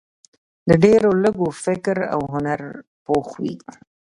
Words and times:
د 0.67 0.69
ډېرو 0.83 1.09
لږو 1.23 1.47
فکر 1.65 1.97
او 2.13 2.21
هنر 2.33 2.61
پوخ 3.05 3.27
وي. 3.41 3.55